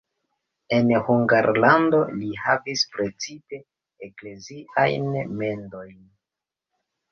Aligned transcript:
En 0.77 0.87
Hungarlando 1.09 1.99
li 2.21 2.31
havis 2.45 2.87
precipe 2.97 3.61
ekleziajn 4.09 5.09
mendojn. 5.45 5.97